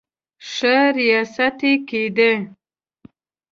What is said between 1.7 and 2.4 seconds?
کېدی.